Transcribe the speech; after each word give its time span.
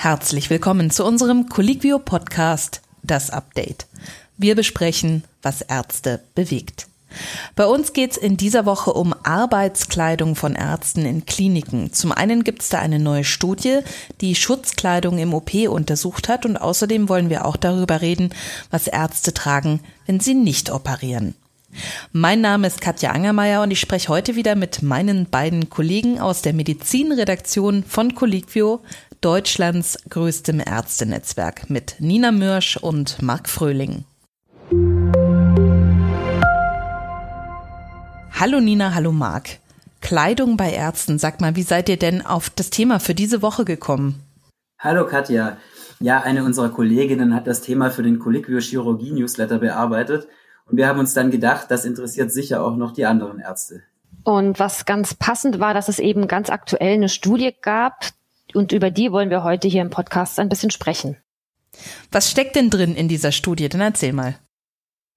Herzlich 0.00 0.48
willkommen 0.48 0.92
zu 0.92 1.04
unserem 1.04 1.48
Colliquio 1.48 1.98
Podcast, 1.98 2.82
das 3.02 3.30
Update. 3.30 3.88
Wir 4.36 4.54
besprechen, 4.54 5.24
was 5.42 5.60
Ärzte 5.60 6.22
bewegt. 6.36 6.86
Bei 7.56 7.66
uns 7.66 7.92
geht's 7.92 8.16
in 8.16 8.36
dieser 8.36 8.64
Woche 8.64 8.92
um 8.92 9.12
Arbeitskleidung 9.24 10.36
von 10.36 10.54
Ärzten 10.54 11.04
in 11.04 11.26
Kliniken. 11.26 11.92
Zum 11.92 12.12
einen 12.12 12.44
gibt's 12.44 12.68
da 12.68 12.78
eine 12.78 13.00
neue 13.00 13.24
Studie, 13.24 13.80
die 14.20 14.36
Schutzkleidung 14.36 15.18
im 15.18 15.34
OP 15.34 15.52
untersucht 15.68 16.28
hat 16.28 16.46
und 16.46 16.58
außerdem 16.58 17.08
wollen 17.08 17.28
wir 17.28 17.44
auch 17.44 17.56
darüber 17.56 18.00
reden, 18.00 18.30
was 18.70 18.86
Ärzte 18.86 19.34
tragen, 19.34 19.80
wenn 20.06 20.20
sie 20.20 20.34
nicht 20.34 20.70
operieren. 20.70 21.34
Mein 22.12 22.40
Name 22.40 22.66
ist 22.66 22.80
Katja 22.80 23.10
Angermeier 23.10 23.62
und 23.62 23.70
ich 23.70 23.80
spreche 23.80 24.08
heute 24.08 24.34
wieder 24.34 24.54
mit 24.54 24.82
meinen 24.82 25.26
beiden 25.26 25.68
Kollegen 25.68 26.18
aus 26.18 26.40
der 26.40 26.54
Medizinredaktion 26.54 27.84
von 27.84 28.14
Colliquio, 28.14 28.80
Deutschlands 29.20 29.98
größtem 30.08 30.60
Ärztenetzwerk 30.60 31.68
mit 31.68 31.96
Nina 31.98 32.32
Mürsch 32.32 32.76
und 32.78 33.20
Marc 33.20 33.48
Fröhling. 33.48 34.04
Hallo 38.32 38.60
Nina, 38.60 38.94
hallo 38.94 39.12
Marc. 39.12 39.58
Kleidung 40.00 40.56
bei 40.56 40.72
Ärzten, 40.72 41.18
sag 41.18 41.40
mal, 41.40 41.56
wie 41.56 41.62
seid 41.62 41.88
ihr 41.88 41.98
denn 41.98 42.24
auf 42.24 42.50
das 42.50 42.70
Thema 42.70 43.00
für 43.00 43.14
diese 43.14 43.42
Woche 43.42 43.64
gekommen? 43.64 44.22
Hallo 44.78 45.06
Katja. 45.06 45.58
Ja, 46.00 46.20
eine 46.22 46.44
unserer 46.44 46.68
Kolleginnen 46.68 47.34
hat 47.34 47.48
das 47.48 47.60
Thema 47.60 47.90
für 47.90 48.04
den 48.04 48.20
Colliquio 48.20 48.60
Chirurgie 48.60 49.10
Newsletter 49.10 49.58
bearbeitet 49.58 50.28
und 50.70 50.76
wir 50.76 50.86
haben 50.86 50.98
uns 50.98 51.14
dann 51.14 51.30
gedacht, 51.30 51.70
das 51.70 51.84
interessiert 51.84 52.32
sicher 52.32 52.62
auch 52.62 52.76
noch 52.76 52.92
die 52.92 53.06
anderen 53.06 53.40
Ärzte. 53.40 53.82
Und 54.24 54.58
was 54.58 54.84
ganz 54.84 55.14
passend 55.14 55.58
war, 55.60 55.74
dass 55.74 55.88
es 55.88 55.98
eben 55.98 56.28
ganz 56.28 56.50
aktuell 56.50 56.94
eine 56.94 57.08
Studie 57.08 57.54
gab, 57.60 58.04
und 58.54 58.72
über 58.72 58.90
die 58.90 59.12
wollen 59.12 59.30
wir 59.30 59.44
heute 59.44 59.68
hier 59.68 59.82
im 59.82 59.90
Podcast 59.90 60.38
ein 60.38 60.48
bisschen 60.48 60.70
sprechen. 60.70 61.16
Was 62.10 62.30
steckt 62.30 62.56
denn 62.56 62.70
drin 62.70 62.94
in 62.94 63.08
dieser 63.08 63.32
Studie? 63.32 63.68
Dann 63.68 63.82
erzähl 63.82 64.12
mal. 64.12 64.38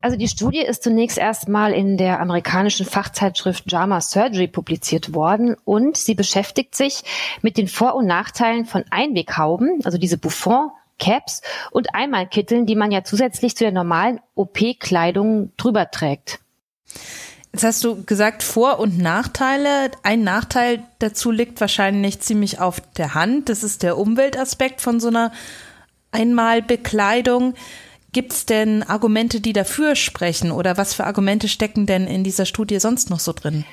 Also 0.02 0.18
die 0.18 0.28
Studie 0.28 0.62
ist 0.62 0.84
zunächst 0.84 1.18
erstmal 1.18 1.74
in 1.74 1.96
der 1.96 2.20
amerikanischen 2.20 2.88
Fachzeitschrift 2.88 3.72
JAMA 3.72 4.02
Surgery 4.02 4.48
publiziert 4.48 5.14
worden 5.14 5.56
und 5.64 5.96
sie 5.96 6.16
beschäftigt 6.16 6.76
sich 6.76 7.04
mit 7.42 7.56
den 7.56 7.68
Vor- 7.68 7.96
und 7.96 8.08
Nachteilen 8.08 8.66
von 8.66 8.84
Einweghauben, 8.90 9.80
also 9.84 10.00
diese 10.00 10.18
Buffon 10.18 10.72
Caps 11.02 11.42
und 11.72 11.94
Einmalkitteln, 11.94 12.66
die 12.66 12.76
man 12.76 12.92
ja 12.92 13.04
zusätzlich 13.04 13.58
zu 13.58 13.66
der 13.66 13.74
normalen 13.74 14.22
OP-Kleidung 14.36 15.52
drüber 15.58 15.92
trägt. 15.92 16.40
Jetzt 17.52 17.66
hast 17.66 17.84
du 17.84 18.06
gesagt 18.06 18.44
Vor- 18.44 18.80
und 18.80 18.98
Nachteile. 18.98 19.92
Ein 20.04 20.24
Nachteil 20.24 20.84
dazu 21.00 21.32
liegt 21.32 21.60
wahrscheinlich 21.60 22.22
ziemlich 22.22 22.60
auf 22.60 22.80
der 22.94 23.14
Hand. 23.14 23.50
Das 23.50 23.64
ist 23.64 23.84
der 23.84 23.98
Umweltaspekt 23.98 24.80
von 24.80 25.02
so 25.02 25.10
einer 25.10 25.34
Einmalbekleidung. 26.12 27.56
Gibt 28.14 28.32
es 28.32 28.46
denn 28.46 28.84
Argumente, 28.84 29.42
die 29.42 29.54
dafür 29.54 29.96
sprechen 29.96 30.52
oder 30.52 30.78
was 30.78 30.94
für 30.94 31.06
Argumente 31.06 31.50
stecken 31.50 31.86
denn 31.86 32.08
in 32.08 32.24
dieser 32.24 32.46
Studie 32.46 32.80
sonst 32.80 33.10
noch 33.10 33.20
so 33.20 33.34
drin? 33.34 33.66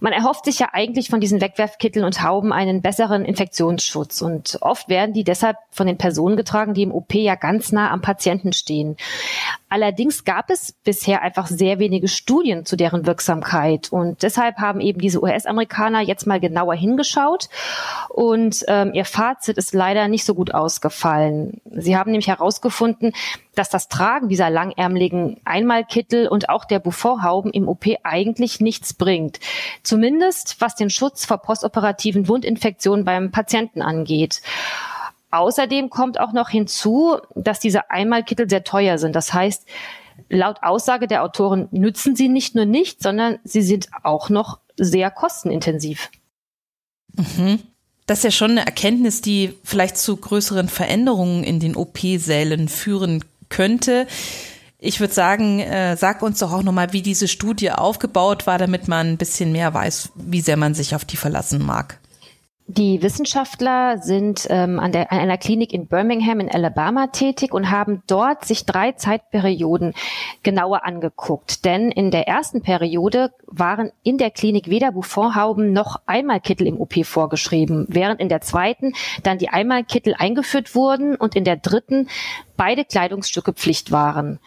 Man 0.00 0.12
erhofft 0.12 0.44
sich 0.44 0.58
ja 0.58 0.70
eigentlich 0.72 1.08
von 1.08 1.20
diesen 1.20 1.40
Wegwerfkitteln 1.40 2.04
und 2.04 2.22
Hauben 2.22 2.52
einen 2.52 2.82
besseren 2.82 3.24
Infektionsschutz. 3.24 4.22
Und 4.22 4.58
oft 4.60 4.88
werden 4.88 5.12
die 5.12 5.24
deshalb 5.24 5.56
von 5.70 5.86
den 5.86 5.98
Personen 5.98 6.36
getragen, 6.36 6.74
die 6.74 6.82
im 6.82 6.92
OP 6.92 7.14
ja 7.14 7.34
ganz 7.34 7.72
nah 7.72 7.90
am 7.90 8.00
Patienten 8.00 8.52
stehen. 8.52 8.96
Allerdings 9.68 10.24
gab 10.24 10.48
es 10.50 10.72
bisher 10.84 11.22
einfach 11.22 11.48
sehr 11.48 11.80
wenige 11.80 12.06
Studien 12.06 12.64
zu 12.64 12.76
deren 12.76 13.04
Wirksamkeit. 13.04 13.90
Und 13.90 14.22
deshalb 14.22 14.58
haben 14.58 14.80
eben 14.80 15.00
diese 15.00 15.20
US-Amerikaner 15.20 16.02
jetzt 16.02 16.26
mal 16.26 16.38
genauer 16.38 16.74
hingeschaut. 16.74 17.48
Und 18.08 18.64
ähm, 18.68 18.92
ihr 18.94 19.04
Fazit 19.04 19.58
ist 19.58 19.74
leider 19.74 20.06
nicht 20.06 20.24
so 20.24 20.34
gut 20.34 20.54
ausgefallen. 20.54 21.60
Sie 21.64 21.96
haben 21.96 22.12
nämlich 22.12 22.28
herausgefunden, 22.28 23.12
dass 23.56 23.68
das 23.68 23.88
Tragen 23.88 24.28
dieser 24.28 24.50
langärmeligen 24.50 25.40
Einmalkittel 25.44 26.28
und 26.28 26.48
auch 26.48 26.64
der 26.64 26.78
Buffonhauben 26.78 27.50
im 27.52 27.68
OP 27.68 27.86
eigentlich 28.04 28.60
nichts 28.60 28.94
bringt. 28.94 29.40
Zumindest 29.82 30.60
was 30.60 30.76
den 30.76 30.90
Schutz 30.90 31.24
vor 31.24 31.38
postoperativen 31.38 32.28
Wundinfektionen 32.28 33.04
beim 33.04 33.32
Patienten 33.32 33.82
angeht. 33.82 34.42
Außerdem 35.30 35.90
kommt 35.90 36.20
auch 36.20 36.32
noch 36.32 36.48
hinzu, 36.48 37.18
dass 37.34 37.60
diese 37.60 37.90
Einmalkittel 37.90 38.48
sehr 38.48 38.64
teuer 38.64 38.98
sind. 38.98 39.16
Das 39.16 39.32
heißt, 39.32 39.66
laut 40.28 40.62
Aussage 40.62 41.06
der 41.06 41.22
Autoren 41.22 41.68
nützen 41.70 42.16
sie 42.16 42.28
nicht 42.28 42.54
nur 42.54 42.64
nicht, 42.64 43.02
sondern 43.02 43.38
sie 43.44 43.62
sind 43.62 43.88
auch 44.02 44.30
noch 44.30 44.60
sehr 44.76 45.10
kostenintensiv. 45.10 46.10
Mhm. 47.14 47.60
Das 48.06 48.18
ist 48.18 48.24
ja 48.24 48.30
schon 48.30 48.52
eine 48.52 48.66
Erkenntnis, 48.66 49.20
die 49.20 49.54
vielleicht 49.64 49.96
zu 49.96 50.16
größeren 50.16 50.68
Veränderungen 50.68 51.42
in 51.42 51.58
den 51.58 51.74
OP-Sälen 51.74 52.68
führen 52.68 53.24
könnte. 53.48 54.06
Ich 54.78 55.00
würde 55.00 55.12
sagen, 55.14 55.58
äh, 55.58 55.96
sag 55.96 56.22
uns 56.22 56.38
doch 56.38 56.52
auch 56.52 56.62
nochmal, 56.62 56.92
wie 56.92 57.02
diese 57.02 57.26
Studie 57.26 57.72
aufgebaut 57.72 58.46
war, 58.46 58.58
damit 58.58 58.86
man 58.86 59.08
ein 59.08 59.16
bisschen 59.16 59.50
mehr 59.50 59.74
weiß, 59.74 60.10
wie 60.14 60.40
sehr 60.40 60.56
man 60.56 60.74
sich 60.74 60.94
auf 60.94 61.04
die 61.04 61.16
verlassen 61.16 61.64
mag. 61.64 61.98
Die 62.68 63.00
Wissenschaftler 63.00 63.98
sind 63.98 64.48
ähm, 64.50 64.80
an, 64.80 64.90
der, 64.90 65.12
an 65.12 65.20
einer 65.20 65.38
Klinik 65.38 65.72
in 65.72 65.86
Birmingham 65.86 66.40
in 66.40 66.50
Alabama 66.50 67.06
tätig 67.06 67.54
und 67.54 67.70
haben 67.70 68.02
dort 68.08 68.44
sich 68.44 68.66
drei 68.66 68.90
Zeitperioden 68.90 69.94
genauer 70.42 70.84
angeguckt. 70.84 71.64
Denn 71.64 71.92
in 71.92 72.10
der 72.10 72.26
ersten 72.26 72.62
Periode 72.62 73.32
waren 73.46 73.92
in 74.02 74.18
der 74.18 74.32
Klinik 74.32 74.68
weder 74.68 74.90
Buffonhauben 74.90 75.72
noch 75.72 76.00
Einmalkittel 76.06 76.66
im 76.66 76.80
OP 76.80 77.06
vorgeschrieben, 77.06 77.86
während 77.88 78.20
in 78.20 78.28
der 78.28 78.40
zweiten 78.40 78.94
dann 79.22 79.38
die 79.38 79.48
Einmalkittel 79.48 80.16
eingeführt 80.18 80.74
wurden 80.74 81.14
und 81.14 81.36
in 81.36 81.44
der 81.44 81.56
dritten 81.56 82.08
beide 82.56 82.84
Kleidungsstücke 82.84 83.52
Pflicht 83.52 83.92
waren. 83.92 84.40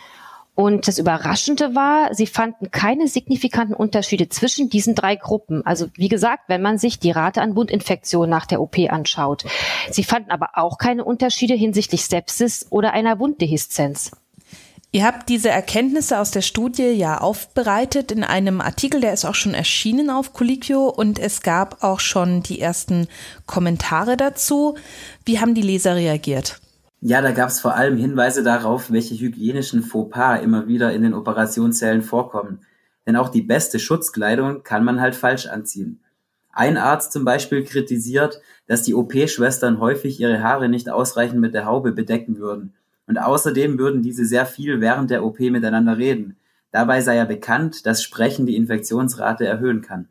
Und 0.60 0.90
das 0.90 0.98
Überraschende 0.98 1.74
war, 1.74 2.14
sie 2.14 2.28
fanden 2.28 2.70
keine 2.70 3.08
signifikanten 3.08 3.74
Unterschiede 3.74 4.28
zwischen 4.28 4.70
diesen 4.70 4.94
drei 4.94 5.16
Gruppen. 5.16 5.66
Also 5.66 5.88
wie 5.96 6.10
gesagt, 6.10 6.50
wenn 6.50 6.62
man 6.62 6.78
sich 6.78 7.00
die 7.00 7.12
Rate 7.12 7.42
an 7.42 7.56
Wundinfektionen 7.56 8.30
nach 8.30 8.46
der 8.46 8.60
OP 8.60 8.78
anschaut. 8.90 9.46
Sie 9.90 10.04
fanden 10.04 10.32
aber 10.32 10.50
auch 10.56 10.78
keine 10.78 11.06
Unterschiede 11.06 11.54
hinsichtlich 11.54 12.04
Sepsis 12.04 12.68
oder 12.72 12.92
einer 12.92 13.20
Wunddehiszenz. 13.20 14.12
Ihr 14.92 15.06
habt 15.06 15.30
diese 15.30 15.48
Erkenntnisse 15.48 16.20
aus 16.20 16.32
der 16.32 16.42
Studie 16.42 16.90
ja 16.90 17.20
aufbereitet 17.20 18.12
in 18.12 18.26
einem 18.26 18.60
Artikel, 18.60 19.00
der 19.00 19.14
ist 19.14 19.24
auch 19.24 19.36
schon 19.36 19.54
erschienen 19.54 20.10
auf 20.10 20.34
Colliquio 20.34 20.90
und 20.90 21.20
es 21.20 21.42
gab 21.42 21.86
auch 21.86 22.02
schon 22.02 22.44
die 22.44 22.60
ersten 22.60 23.08
Kommentare 23.46 24.18
dazu. 24.18 24.76
Wie 25.24 25.40
haben 25.40 25.56
die 25.56 25.62
Leser 25.62 25.96
reagiert? 25.96 26.60
Ja, 27.02 27.22
da 27.22 27.32
gab 27.32 27.48
es 27.48 27.62
vor 27.62 27.76
allem 27.76 27.96
Hinweise 27.96 28.44
darauf, 28.44 28.92
welche 28.92 29.16
hygienischen 29.16 29.84
Fauxpas 29.84 30.42
immer 30.42 30.68
wieder 30.68 30.92
in 30.92 31.02
den 31.02 31.14
Operationszellen 31.14 32.02
vorkommen. 32.02 32.60
Denn 33.08 33.16
auch 33.16 33.30
die 33.30 33.42
beste 33.42 33.80
Schutzkleidung 33.80 34.64
kann 34.64 34.84
man 34.84 35.00
halt 35.00 35.16
falsch 35.16 35.48
anziehen. 35.48 36.02
Ein 36.52 36.76
Arzt 36.76 37.14
zum 37.14 37.24
Beispiel 37.24 37.64
kritisiert, 37.64 38.42
dass 38.68 38.84
die 38.84 38.96
OP-Schwestern 38.96 39.80
häufig 39.80 40.20
ihre 40.20 40.44
Haare 40.44 40.68
nicht 40.68 40.90
ausreichend 40.90 41.40
mit 41.40 41.54
der 41.54 41.66
Haube 41.66 41.94
bedecken 41.94 42.38
würden. 42.38 42.74
Und 43.08 43.18
außerdem 43.18 43.80
würden 43.80 44.02
diese 44.02 44.26
sehr 44.26 44.46
viel 44.46 44.82
während 44.82 45.10
der 45.10 45.24
OP 45.24 45.40
miteinander 45.40 45.98
reden. 45.98 46.36
Dabei 46.72 47.00
sei 47.00 47.16
ja 47.16 47.26
bekannt, 47.26 47.86
dass 47.86 48.04
Sprechen 48.04 48.46
die 48.46 48.58
Infektionsrate 48.58 49.46
erhöhen 49.46 49.82
kann. 49.82 50.10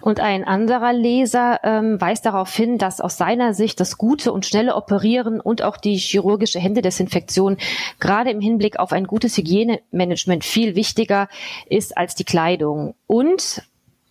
Und 0.00 0.20
ein 0.20 0.44
anderer 0.44 0.92
Leser 0.92 1.60
ähm, 1.62 2.00
weist 2.00 2.26
darauf 2.26 2.54
hin, 2.54 2.78
dass 2.78 3.00
aus 3.00 3.16
seiner 3.16 3.54
Sicht 3.54 3.80
das 3.80 3.98
gute 3.98 4.32
und 4.32 4.46
schnelle 4.46 4.74
Operieren 4.74 5.40
und 5.40 5.62
auch 5.62 5.76
die 5.76 5.96
chirurgische 5.96 6.58
Händedesinfektion 6.58 7.58
gerade 7.98 8.30
im 8.30 8.40
Hinblick 8.40 8.78
auf 8.78 8.92
ein 8.92 9.06
gutes 9.06 9.36
Hygienemanagement 9.36 10.44
viel 10.44 10.74
wichtiger 10.74 11.28
ist 11.66 11.96
als 11.96 12.14
die 12.14 12.24
Kleidung. 12.24 12.94
Und 13.06 13.62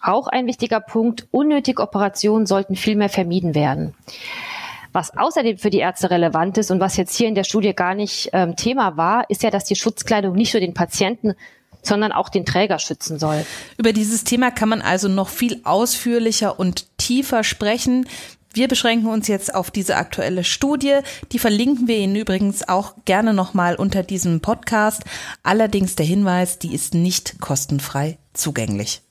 auch 0.01 0.27
ein 0.27 0.47
wichtiger 0.47 0.79
Punkt, 0.79 1.27
unnötige 1.31 1.81
Operationen 1.81 2.45
sollten 2.45 2.75
viel 2.75 2.95
mehr 2.95 3.09
vermieden 3.09 3.53
werden. 3.56 3.94
Was 4.91 5.16
außerdem 5.16 5.57
für 5.57 5.69
die 5.69 5.79
Ärzte 5.79 6.09
relevant 6.09 6.57
ist 6.57 6.71
und 6.71 6.79
was 6.79 6.97
jetzt 6.97 7.15
hier 7.15 7.27
in 7.27 7.36
der 7.36 7.44
Studie 7.44 7.75
gar 7.75 7.94
nicht 7.94 8.30
ähm, 8.33 8.56
Thema 8.56 8.97
war, 8.97 9.30
ist 9.30 9.44
ja, 9.44 9.51
dass 9.51 9.65
die 9.65 9.75
Schutzkleidung 9.75 10.33
nicht 10.33 10.53
nur 10.53 10.62
den 10.62 10.74
Patienten, 10.74 11.36
sondern 11.81 12.11
auch 12.11 12.29
den 12.29 12.45
Träger 12.45 12.79
schützen 12.79 13.19
soll. 13.19 13.45
Über 13.77 13.93
dieses 13.93 14.23
Thema 14.23 14.51
kann 14.51 14.69
man 14.69 14.81
also 14.81 15.07
noch 15.07 15.29
viel 15.29 15.61
ausführlicher 15.63 16.59
und 16.59 16.97
tiefer 16.97 17.43
sprechen. 17.43 18.07
Wir 18.51 18.67
beschränken 18.67 19.07
uns 19.07 19.27
jetzt 19.27 19.53
auf 19.53 19.69
diese 19.69 19.95
aktuelle 19.95 20.43
Studie. 20.43 20.99
Die 21.31 21.39
verlinken 21.39 21.87
wir 21.87 21.97
Ihnen 21.97 22.15
übrigens 22.15 22.67
auch 22.67 22.95
gerne 23.05 23.33
nochmal 23.33 23.75
unter 23.75 24.01
diesem 24.01 24.41
Podcast. 24.41 25.03
Allerdings 25.43 25.95
der 25.95 26.05
Hinweis, 26.05 26.57
die 26.57 26.73
ist 26.73 26.95
nicht 26.95 27.39
kostenfrei 27.39 28.17
zugänglich. 28.33 29.01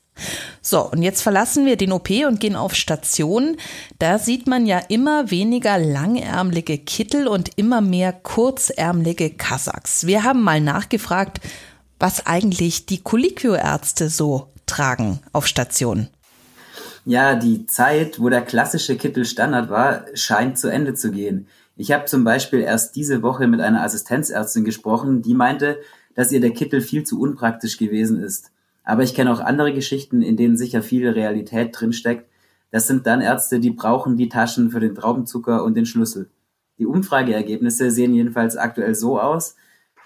So, 0.61 0.91
und 0.91 1.03
jetzt 1.03 1.23
verlassen 1.23 1.65
wir 1.65 1.77
den 1.77 1.93
OP 1.93 2.11
und 2.27 2.41
gehen 2.41 2.57
auf 2.57 2.75
Station. 2.75 3.57
Da 4.01 4.19
sieht 4.19 4.49
man 4.49 4.67
ja 4.67 4.81
immer 4.89 5.31
weniger 5.31 5.79
langärmliche 5.79 6.79
Kittel 6.79 7.29
und 7.29 7.51
immer 7.57 7.81
mehr 7.81 8.13
kurzärmliche 8.13 9.31
Kasachs. 9.31 10.07
Wir 10.07 10.25
haben 10.25 10.43
mal 10.43 10.61
nachgefragt, 10.61 11.41
was 11.99 12.27
eigentlich 12.27 12.87
die 12.87 13.03
Colliquio-Ärzte 13.03 14.09
so 14.09 14.49
tragen 14.67 15.21
auf 15.33 15.47
Station. 15.47 16.09
Ja, 17.05 17.35
die 17.35 17.67
Zeit, 17.67 18.21
wo 18.21 18.29
der 18.29 18.43
klassische 18.43 18.97
Kittel 18.97 19.25
Standard 19.25 19.71
war, 19.71 20.05
scheint 20.15 20.59
zu 20.59 20.69
Ende 20.69 20.95
zu 20.95 21.11
gehen. 21.11 21.47
Ich 21.77 21.93
habe 21.93 22.05
zum 22.05 22.25
Beispiel 22.25 22.61
erst 22.61 22.97
diese 22.97 23.23
Woche 23.23 23.47
mit 23.47 23.61
einer 23.61 23.83
Assistenzärztin 23.83 24.65
gesprochen, 24.65 25.23
die 25.23 25.35
meinte, 25.35 25.79
dass 26.15 26.33
ihr 26.33 26.41
der 26.41 26.51
Kittel 26.51 26.81
viel 26.81 27.05
zu 27.05 27.21
unpraktisch 27.21 27.79
gewesen 27.79 28.21
ist. 28.21 28.51
Aber 28.85 29.05
ich 29.05 29.15
kenne 29.15 29.33
auch 29.33 29.41
andere 29.41 29.73
Geschichten, 29.73 30.21
in 30.21 30.37
denen 30.37 30.57
sicher 30.57 30.83
viel 30.83 31.09
Realität 31.09 31.79
drinsteckt. 31.79 32.29
Das 32.71 32.87
sind 32.87 33.07
dann 33.07 33.21
Ärzte, 33.21 33.61
die 33.61 33.71
brauchen 33.71 34.17
die 34.17 34.29
Taschen 34.29 34.71
für 34.71 34.81
den 34.81 34.95
Traubenzucker 34.95 35.63
und 35.65 35.75
den 35.75 35.87
Schlüssel. 35.87 36.31
Die 36.79 36.87
Umfrageergebnisse 36.87 37.91
sehen 37.91 38.15
jedenfalls 38.15 38.57
aktuell 38.57 38.95
so 38.95 39.21
aus. 39.21 39.57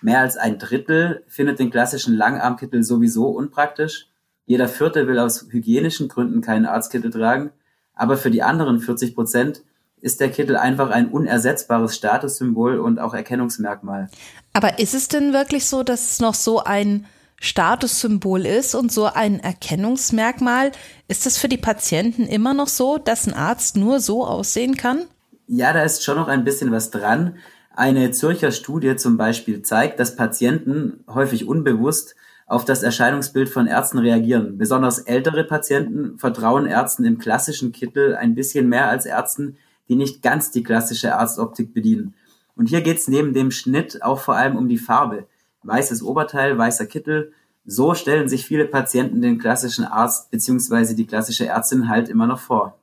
Mehr 0.03 0.21
als 0.21 0.37
ein 0.37 0.59
Drittel 0.59 1.25
findet 1.29 1.59
den 1.59 1.71
klassischen 1.71 2.15
Langarmkittel 2.15 2.83
sowieso 2.83 3.29
unpraktisch. 3.29 4.09
Jeder 4.47 4.69
Vierte 4.69 5.07
will 5.07 5.19
aus 5.19 5.47
hygienischen 5.51 6.09
Gründen 6.09 6.41
keinen 6.41 6.67
Arztkittel 6.67 7.11
tragen. 7.11 7.53
Aber 7.95 8.17
für 8.17 8.31
die 8.31 8.43
anderen 8.43 8.81
40 8.81 9.15
Prozent 9.15 9.63
ist 10.01 10.21
der 10.21 10.31
Kittel 10.31 10.57
einfach 10.57 10.91
ein 10.91 11.09
unersetzbares 11.09 11.95
Statussymbol 11.95 12.81
und 12.81 12.99
auch 12.99 13.15
Erkennungsmerkmal. 13.15 14.11
Aber 14.53 14.81
ist 14.81 14.95
es 14.95 15.07
denn 15.07 15.33
wirklich 15.33 15.67
so, 15.67 15.85
dass 15.85 16.11
es 16.11 16.21
noch 16.21 16.35
so 16.35 16.65
ein 16.65 17.07
Statussymbol 17.41 18.45
ist 18.45 18.75
und 18.75 18.91
so 18.91 19.05
ein 19.05 19.39
Erkennungsmerkmal? 19.39 20.73
Ist 21.07 21.27
es 21.27 21.39
für 21.39 21.49
die 21.49 21.57
Patienten 21.57 22.27
immer 22.27 22.55
noch 22.55 22.69
so, 22.69 22.99
dass 22.99 23.29
ein 23.29 23.35
Arzt 23.35 23.77
nur 23.77 24.01
so 24.01 24.27
aussehen 24.27 24.77
kann? 24.77 25.05
Ja, 25.47 25.73
da 25.73 25.83
ist 25.83 26.03
schon 26.03 26.17
noch 26.17 26.29
ein 26.29 26.45
bisschen 26.45 26.73
was 26.73 26.91
dran. 26.91 27.37
Eine 27.75 28.11
Zürcher 28.11 28.53
Studie 28.53 28.97
zum 28.97 29.17
Beispiel 29.17 29.63
zeigt, 29.63 29.99
dass 29.99 30.15
Patienten 30.15 31.05
häufig 31.09 31.49
unbewusst 31.49 32.15
auf 32.47 32.67
das 32.67 32.83
Erscheinungsbild 32.83 33.49
von 33.49 33.67
Ärzten 33.67 33.97
reagieren. 33.97 34.59
Besonders 34.59 34.99
ältere 34.99 35.45
Patienten 35.45 36.19
vertrauen 36.19 36.67
Ärzten 36.67 37.07
im 37.07 37.17
klassischen 37.17 37.73
Kittel 37.73 38.15
ein 38.15 38.35
bisschen 38.35 38.69
mehr 38.69 38.91
als 38.91 39.07
Ärzten, 39.07 39.57
die 39.89 39.97
nicht 39.97 40.21
ganz 40.23 40.51
die 40.51 40.63
klassische 40.63 41.17
Arztoptik 41.17 41.73
bedienen. 41.73 42.15
Und 42.57 42.67
hier 42.67 42.83
geht's 42.83 43.09
neben 43.09 43.33
dem 43.33 43.51
Schnitt 43.51 44.03
auch 44.03 44.21
vor 44.21 44.37
allem 44.37 44.57
um 44.57 44.69
die 44.69 44.77
Farbe. 44.77 45.27
Weißes 45.63 46.03
Oberteil, 46.03 46.59
weißer 46.59 46.85
Kittel. 46.85 47.33
So 47.65 47.95
stellen 47.95 48.29
sich 48.29 48.45
viele 48.45 48.67
Patienten 48.67 49.23
den 49.23 49.39
klassischen 49.39 49.87
Arzt 49.87 50.31
bzw. 50.31 50.95
die 50.95 51.07
klassische 51.07 51.47
Ärztin 51.47 51.89
halt 51.89 52.11
immer 52.11 52.27
noch 52.27 52.41
vor. 52.41 52.79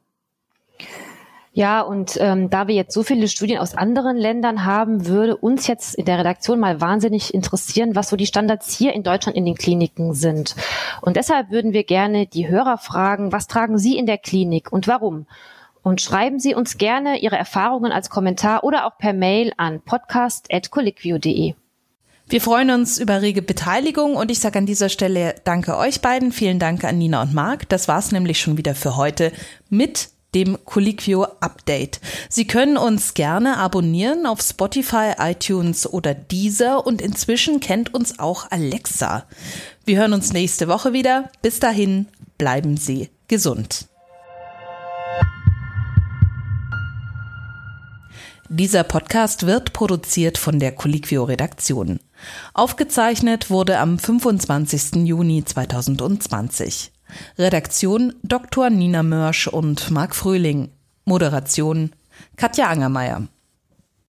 Ja, 1.51 1.81
und 1.81 2.17
ähm, 2.21 2.49
da 2.49 2.67
wir 2.67 2.75
jetzt 2.75 2.93
so 2.93 3.01
viele 3.01 3.27
Studien 3.27 3.57
aus 3.57 3.75
anderen 3.75 4.17
Ländern 4.17 4.65
haben, 4.65 5.07
würde 5.07 5.35
uns 5.35 5.65
jetzt 5.67 5.95
in 5.95 6.05
der 6.05 6.19
Redaktion 6.19 6.59
mal 6.59 6.79
wahnsinnig 6.79 7.33
interessieren, 7.33 7.95
was 7.95 8.09
so 8.09 8.15
die 8.15 8.27
Standards 8.27 8.75
hier 8.77 8.93
in 8.93 9.03
Deutschland 9.03 9.35
in 9.35 9.45
den 9.45 9.55
Kliniken 9.55 10.13
sind. 10.13 10.55
Und 11.01 11.15
deshalb 11.15 11.49
würden 11.49 11.73
wir 11.73 11.83
gerne 11.83 12.27
die 12.27 12.47
Hörer 12.47 12.77
fragen, 12.77 13.31
was 13.31 13.47
tragen 13.47 13.79
Sie 13.79 13.97
in 13.97 14.05
der 14.05 14.19
Klinik 14.19 14.71
und 14.71 14.87
warum? 14.87 15.25
Und 15.81 16.01
schreiben 16.01 16.39
Sie 16.39 16.53
uns 16.53 16.77
gerne 16.77 17.19
Ihre 17.19 17.37
Erfahrungen 17.37 17.91
als 17.91 18.11
Kommentar 18.11 18.63
oder 18.63 18.85
auch 18.85 18.97
per 18.97 19.13
Mail 19.13 19.51
an 19.57 19.81
podcast.colliquio.de. 19.81 21.55
Wir 22.27 22.41
freuen 22.41 22.69
uns 22.69 22.99
über 22.99 23.23
rege 23.23 23.41
Beteiligung 23.41 24.15
und 24.15 24.29
ich 24.29 24.39
sage 24.39 24.59
an 24.59 24.67
dieser 24.67 24.89
Stelle 24.89 25.33
danke 25.45 25.75
euch 25.77 26.01
beiden. 26.01 26.31
Vielen 26.31 26.59
Dank 26.59 26.83
an 26.83 26.99
Nina 26.99 27.23
und 27.23 27.33
Marc. 27.33 27.67
Das 27.69 27.87
war 27.87 27.97
es 27.97 28.11
nämlich 28.11 28.39
schon 28.39 28.55
wieder 28.55 28.75
für 28.75 28.97
heute 28.97 29.31
mit 29.69 30.09
dem 30.35 30.57
Colliquio 30.65 31.23
Update. 31.39 31.99
Sie 32.29 32.47
können 32.47 32.77
uns 32.77 33.13
gerne 33.13 33.57
abonnieren 33.57 34.25
auf 34.25 34.41
Spotify, 34.41 35.13
iTunes 35.17 35.91
oder 35.91 36.13
Deezer 36.13 36.85
und 36.85 37.01
inzwischen 37.01 37.59
kennt 37.59 37.93
uns 37.93 38.19
auch 38.19 38.51
Alexa. 38.51 39.25
Wir 39.85 39.97
hören 39.97 40.13
uns 40.13 40.33
nächste 40.33 40.67
Woche 40.67 40.93
wieder. 40.93 41.31
Bis 41.41 41.59
dahin 41.59 42.07
bleiben 42.37 42.77
Sie 42.77 43.09
gesund. 43.27 43.89
Dieser 48.51 48.83
Podcast 48.83 49.45
wird 49.45 49.73
produziert 49.73 50.39
von 50.39 50.59
der 50.59 50.71
Colliquio 50.71 51.23
Redaktion. 51.23 51.99
Aufgezeichnet 52.55 53.51
wurde 53.51 53.77
am 53.77 53.99
25. 53.99 55.05
Juni 55.05 55.45
2020. 55.45 56.91
Redaktion 57.37 58.13
Dr. 58.23 58.69
Nina 58.69 59.03
Mörsch 59.03 59.47
und 59.47 59.91
Marc 59.91 60.15
Fröhling. 60.15 60.69
Moderation 61.05 61.91
Katja 62.35 62.67
Angermeier. 62.67 63.27